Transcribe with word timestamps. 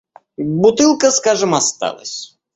Бутылка, 0.63 1.11
скажем, 1.11 1.53
осталась. 1.53 2.39